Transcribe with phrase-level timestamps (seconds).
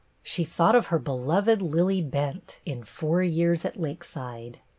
[0.23, 4.57] She thought of her beloved Lillie Bent in "Four Years at Lakeside."